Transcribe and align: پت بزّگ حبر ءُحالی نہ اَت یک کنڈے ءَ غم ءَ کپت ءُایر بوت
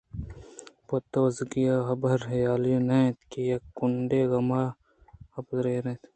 پت 0.87 1.05
بزّگ 1.21 1.53
حبر 1.87 2.19
ءُحالی 2.27 2.75
نہ 2.87 2.97
اَت 3.07 3.19
یک 3.49 3.63
کنڈے 3.77 4.19
ءَ 4.25 4.29
غم 4.31 4.49
ءَ 4.61 4.75
کپت 5.31 5.53
ءُایر 5.65 5.85
بوت 5.85 6.01